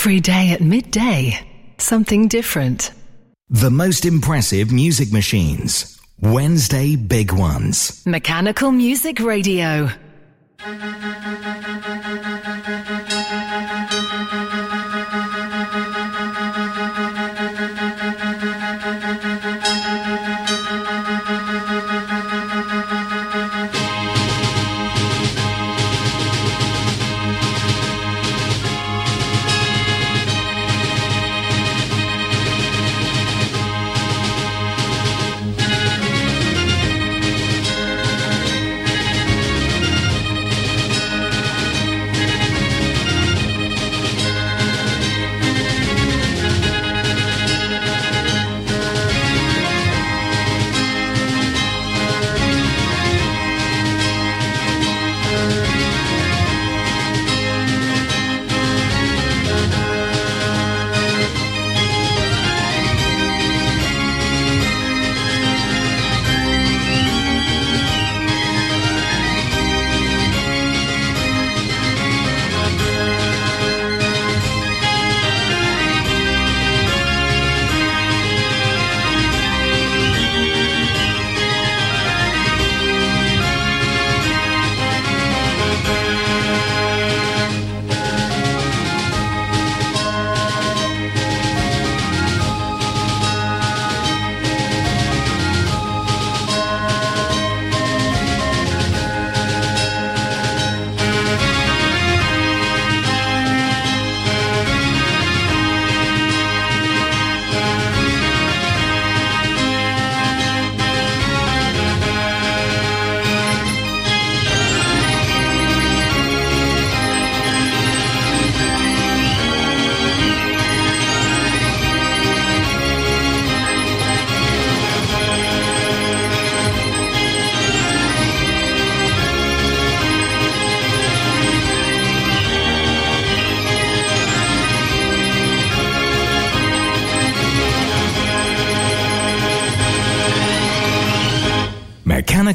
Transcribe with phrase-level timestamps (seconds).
[0.00, 1.38] Every day at midday,
[1.76, 2.90] something different.
[3.50, 6.00] The most impressive music machines.
[6.22, 8.02] Wednesday Big Ones.
[8.06, 9.90] Mechanical Music Radio.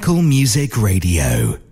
[0.05, 1.64] Mechanical Music Radio.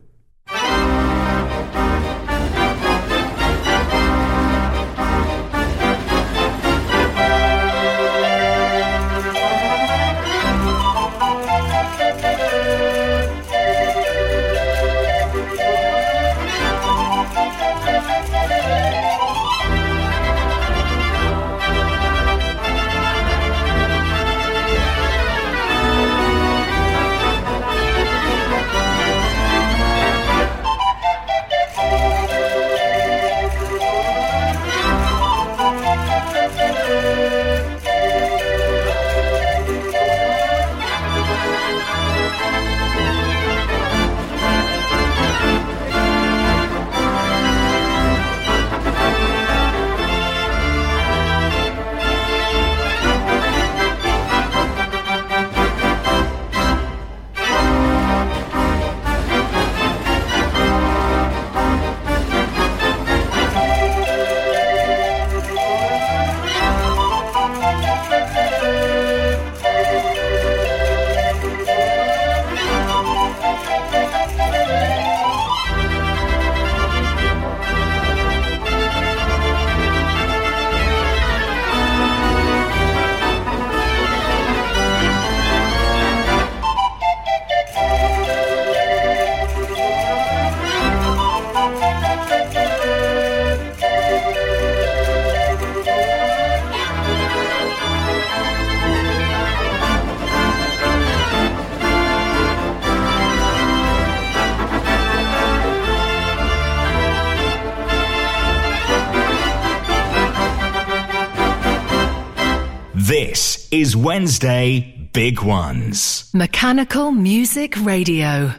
[113.91, 116.29] Wednesday Big Ones.
[116.33, 118.53] Mechanical Music Radio.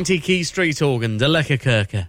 [0.00, 2.08] 90 key street organ, De Lekker Kerke.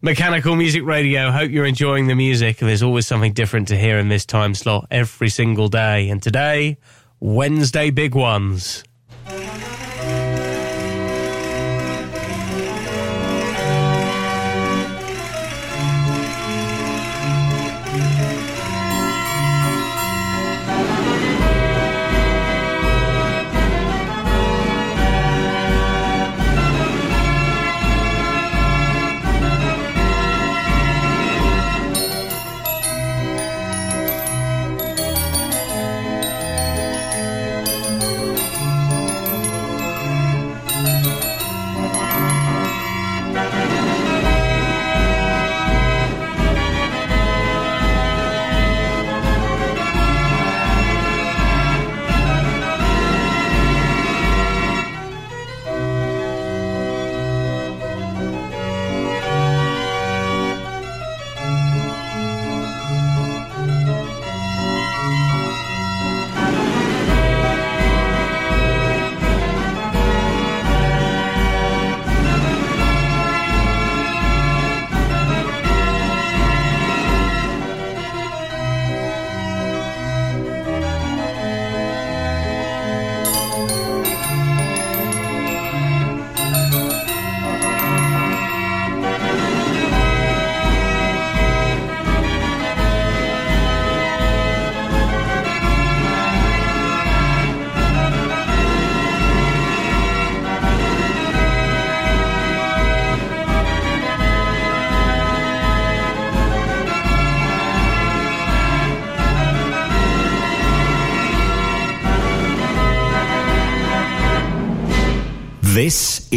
[0.00, 1.30] Mechanical Music Radio.
[1.30, 2.56] Hope you're enjoying the music.
[2.56, 6.08] There's always something different to hear in this time slot every single day.
[6.08, 6.78] And today,
[7.20, 8.82] Wednesday Big Ones.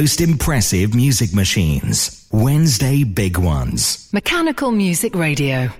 [0.00, 2.26] Most impressive music machines.
[2.32, 4.08] Wednesday Big Ones.
[4.12, 5.70] Mechanical Music Radio.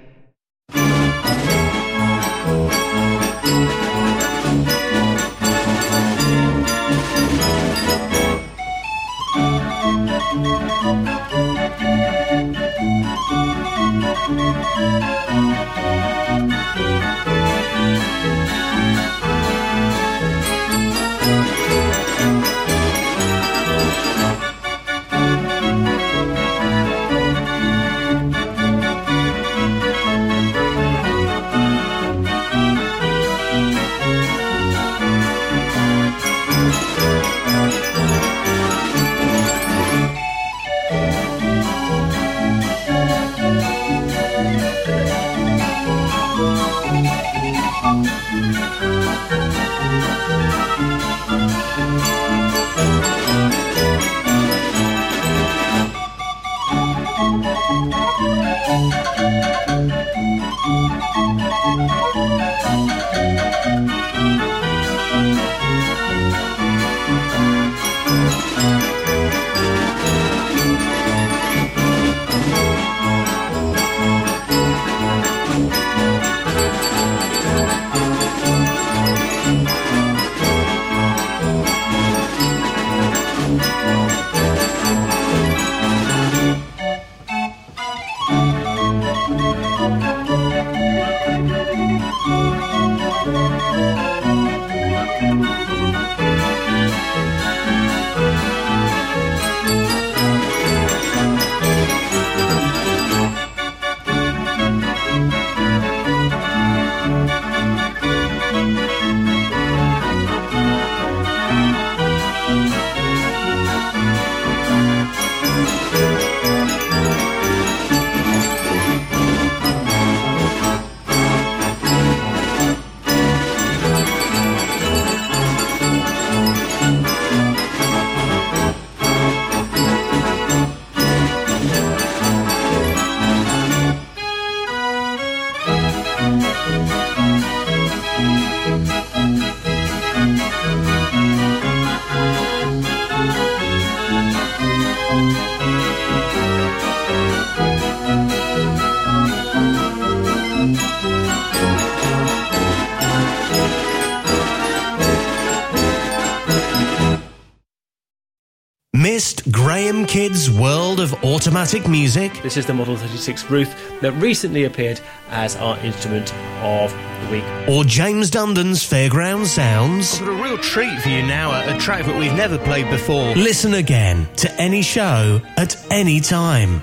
[161.44, 162.32] Automatic Music?
[162.42, 164.98] This is the Model 36 Ruth that recently appeared
[165.28, 166.32] as our instrument
[166.62, 167.68] of the week.
[167.68, 170.14] Or James Dundon's Fairground Sounds?
[170.14, 172.88] I've got a real treat for you now, a, a track that we've never played
[172.88, 173.34] before.
[173.34, 176.80] Listen again to any show at any time.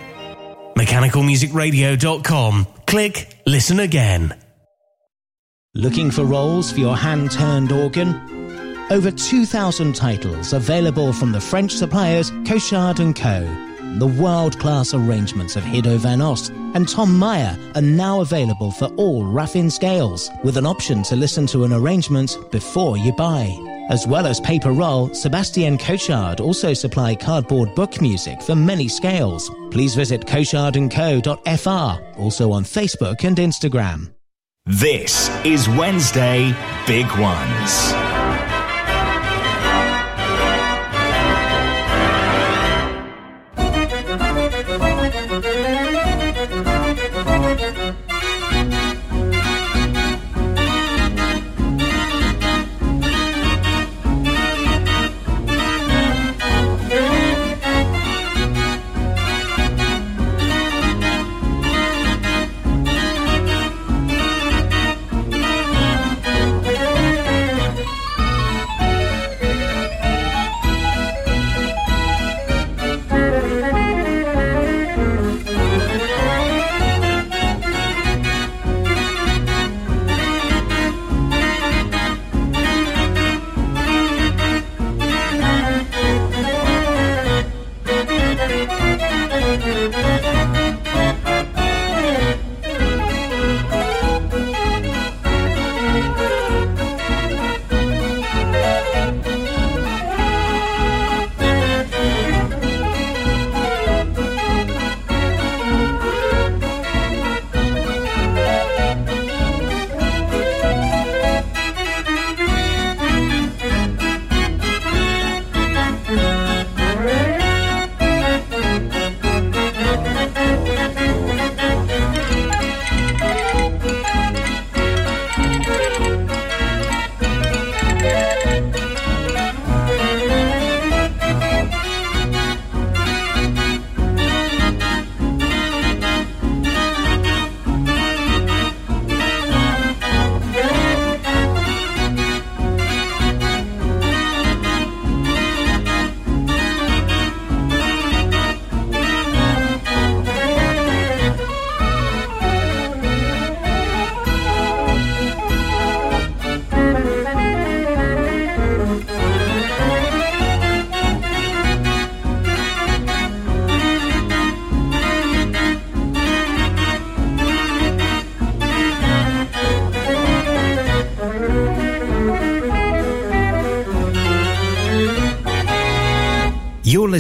[0.78, 2.68] MechanicalMusicRadio.com.
[2.86, 4.38] Click Listen Again.
[5.74, 8.88] Looking for rolls for your hand turned organ?
[8.92, 13.71] Over 2,000 titles available from the French suppliers Cochard & Co.
[13.98, 19.26] The world-class arrangements of Hido van Ost and Tom Meyer are now available for all
[19.26, 23.54] Raffin scales, with an option to listen to an arrangement before you buy.
[23.90, 29.52] As well as paper roll, Sebastian Cochard also supply cardboard book music for many scales.
[29.72, 34.14] Please visit cochardandco.fr, also on Facebook and Instagram.
[34.66, 36.56] This is Wednesday
[36.88, 38.11] Big Ones.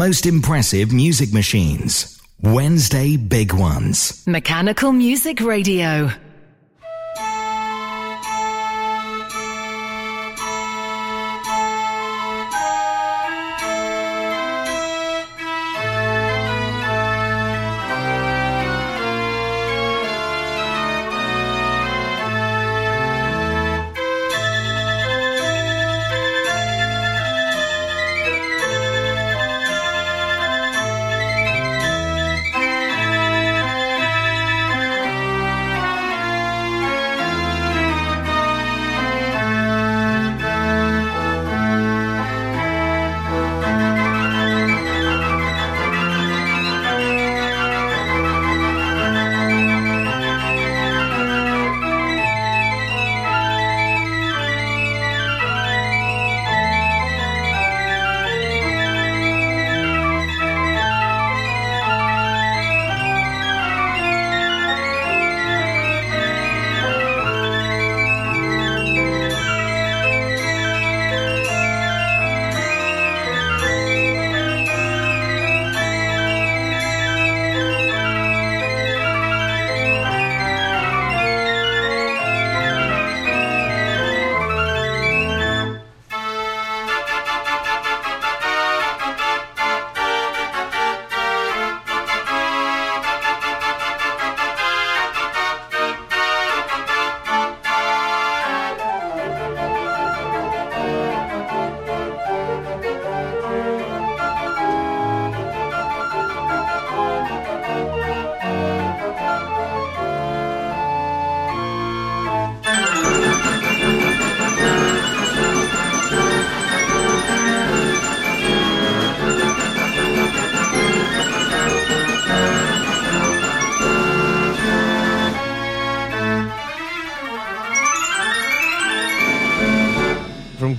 [0.00, 2.18] Most impressive music machines.
[2.40, 4.26] Wednesday Big Ones.
[4.26, 6.10] Mechanical Music Radio.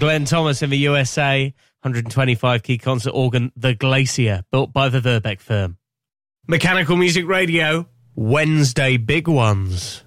[0.01, 5.39] Glenn Thomas in the USA, 125 key concert organ, The Glacier, built by the Verbeeck
[5.39, 5.77] firm.
[6.47, 7.85] Mechanical Music Radio,
[8.15, 10.03] Wednesday Big Ones.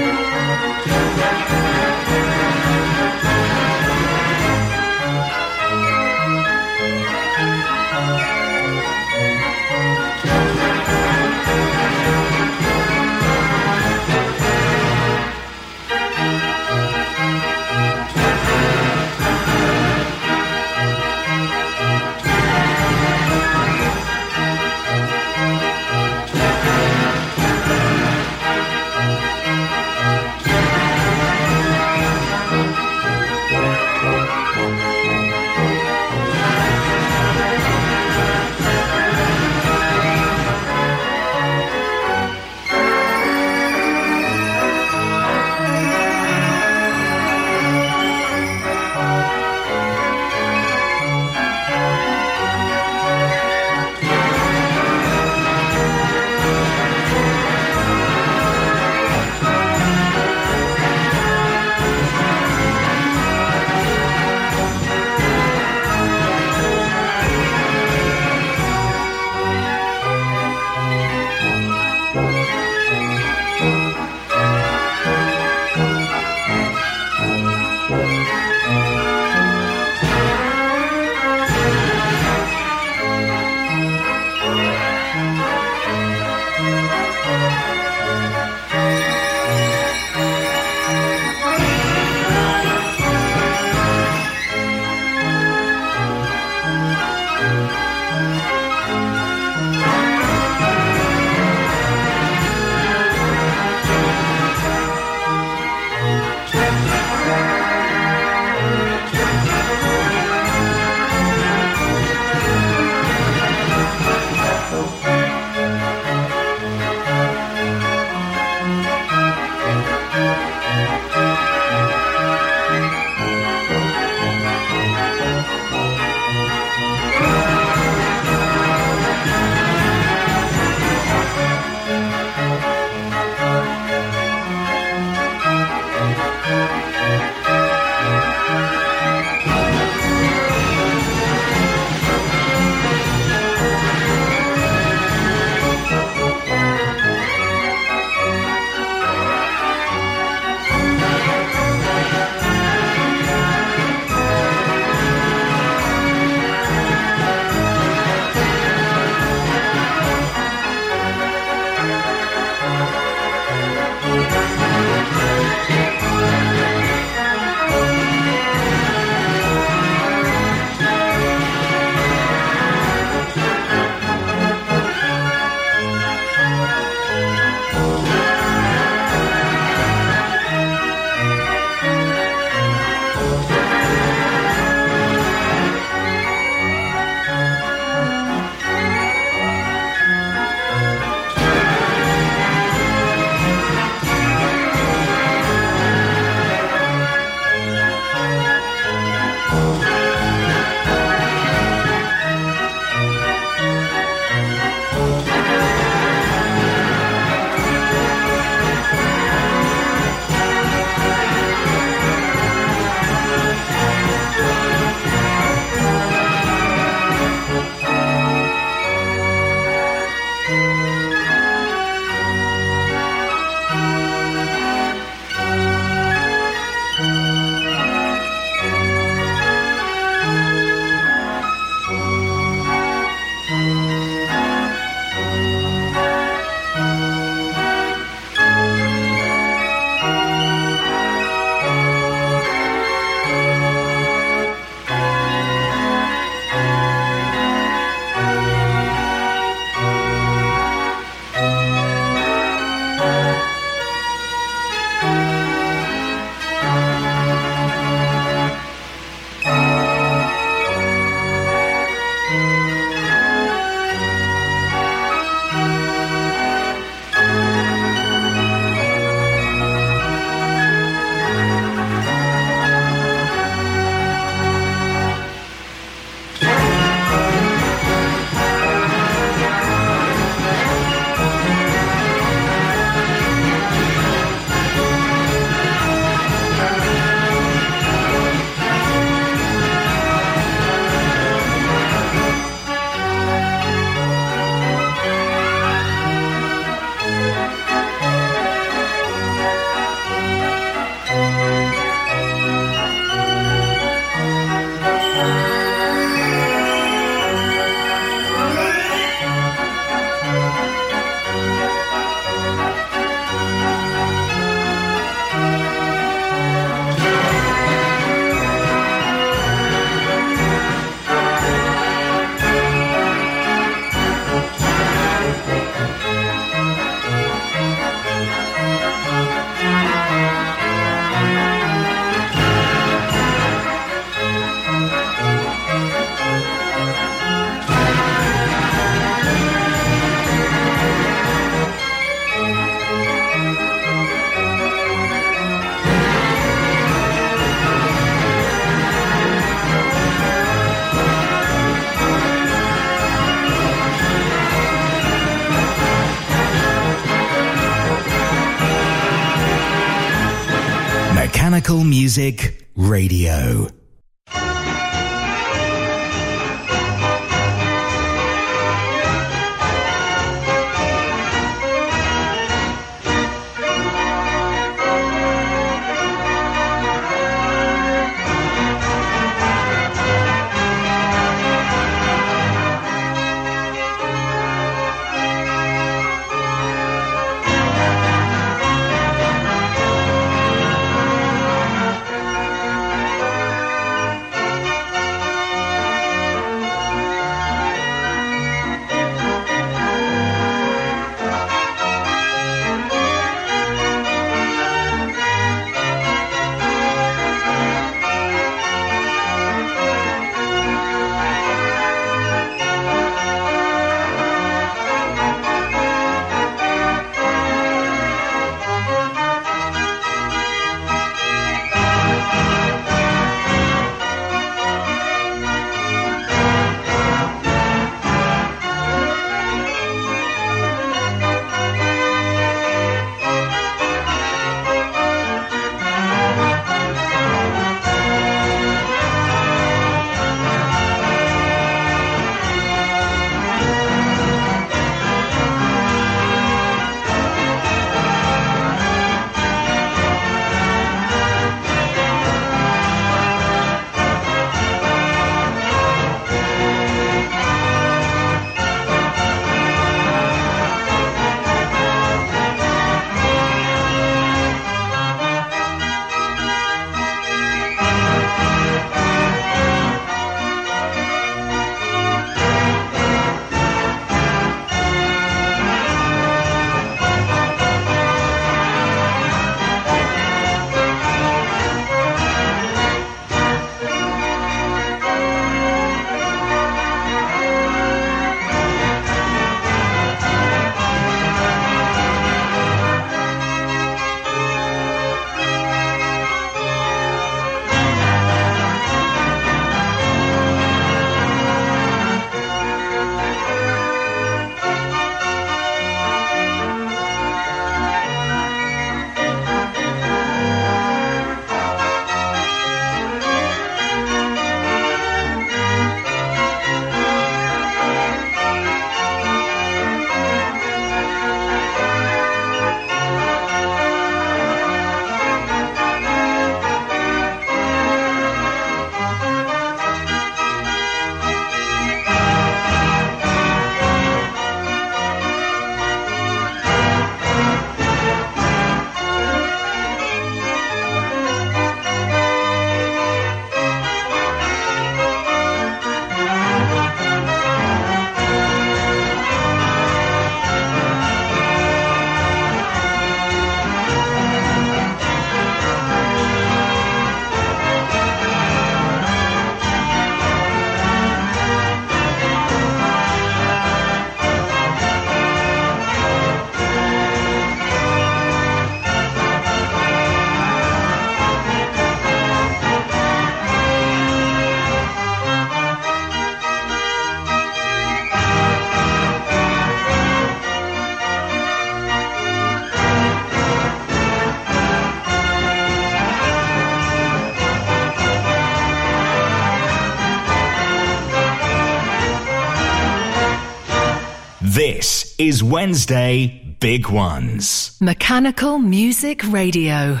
[595.26, 596.28] Is Wednesday
[596.60, 597.76] Big Ones.
[597.80, 600.00] Mechanical Music Radio.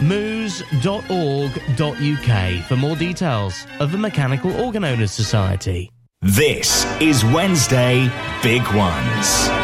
[0.00, 1.04] moos.org.uk
[2.64, 5.90] for more details of the Mechanical Organ Owners Society.
[6.22, 8.10] This is Wednesday
[8.42, 9.63] Big Ones.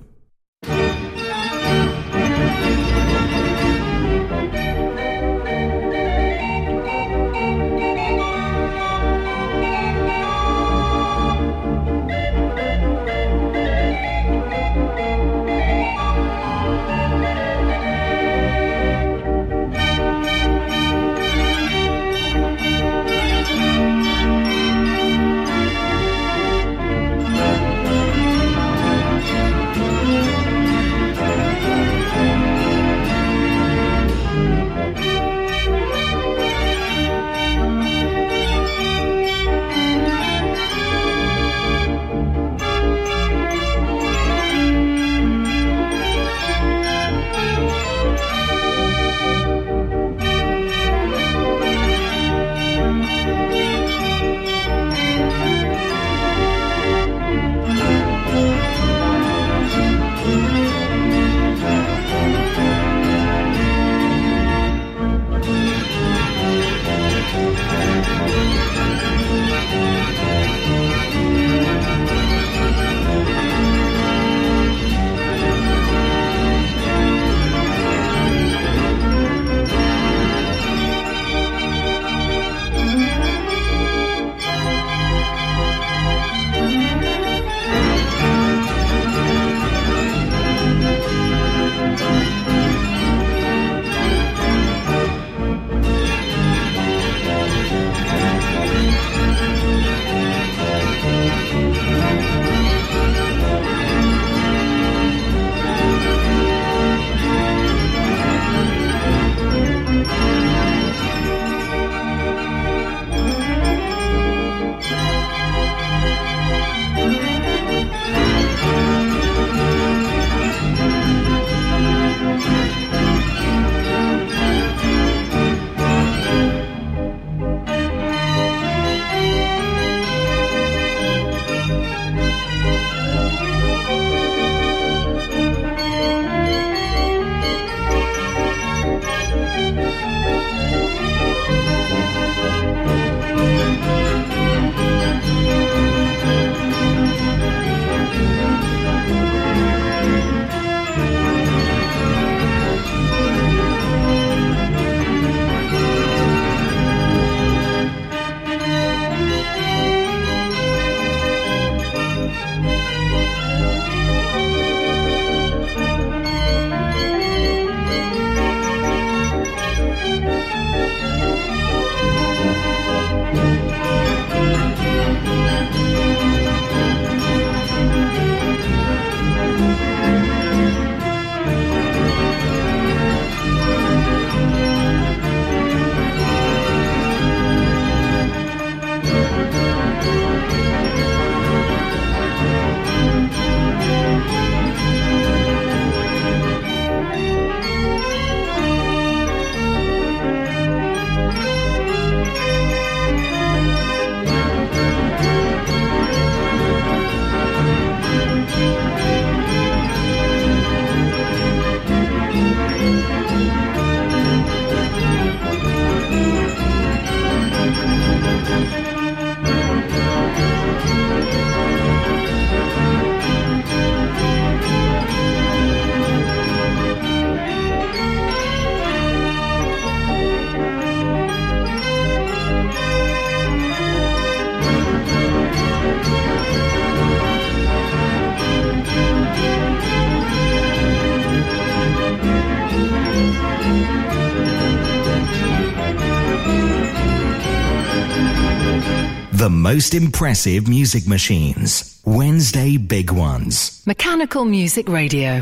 [249.41, 251.99] The most impressive music machines.
[252.05, 253.81] Wednesday Big Ones.
[253.87, 255.41] Mechanical Music Radio.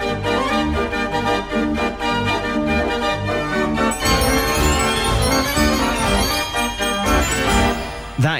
[0.00, 0.29] Thank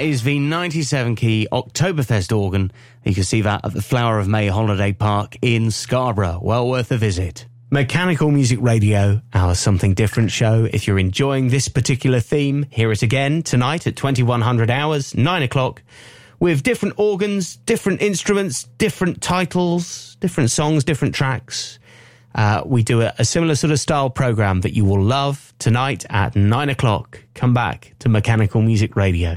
[0.01, 2.72] That is the 97 key Oktoberfest organ.
[3.05, 6.40] You can see that at the Flower of May Holiday Park in Scarborough.
[6.40, 7.44] Well worth a visit.
[7.70, 10.66] Mechanical Music Radio, our Something Different show.
[10.72, 15.82] If you're enjoying this particular theme, hear it again tonight at 2100 hours, 9 o'clock,
[16.38, 21.78] with different organs, different instruments, different titles, different songs, different tracks.
[22.34, 26.07] Uh, we do a, a similar sort of style program that you will love tonight
[26.09, 27.22] at 9 o'clock.
[27.34, 29.36] Come back to Mechanical Music Radio.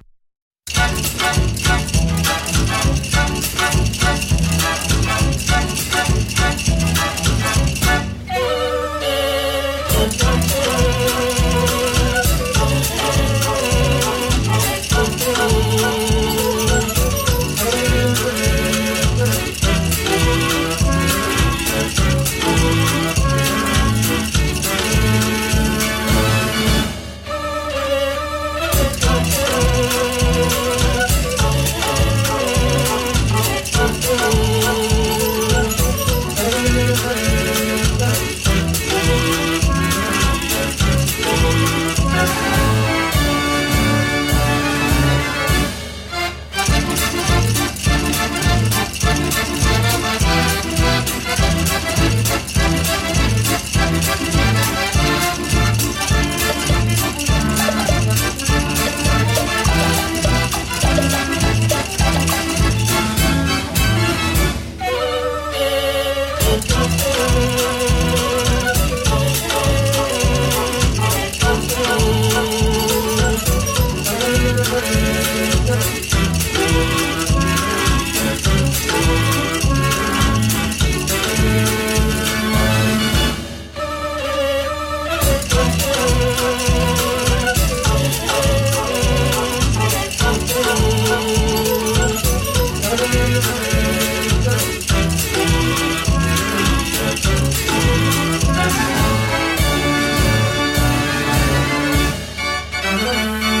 [103.21, 103.60] Tune in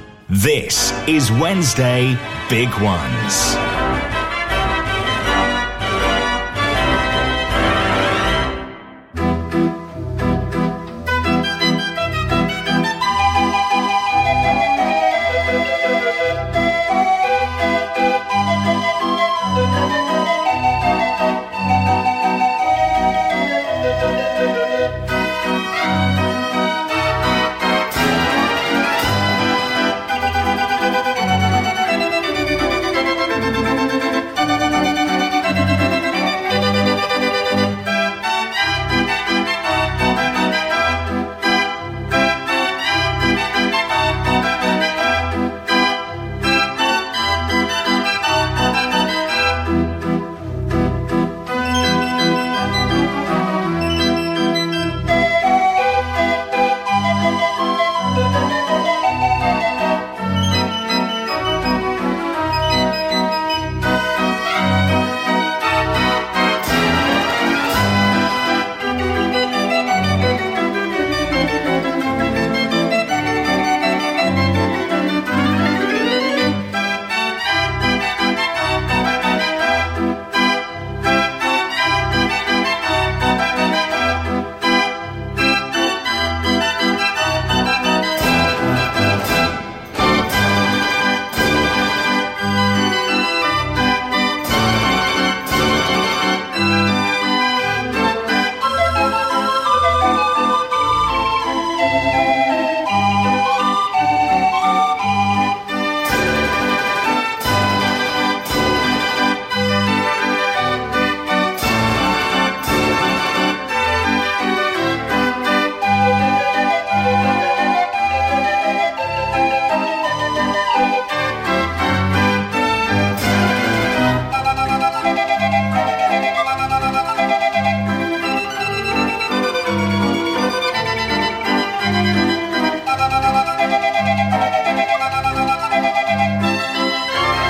[0.33, 2.17] This is Wednesday
[2.49, 3.70] Big Ones.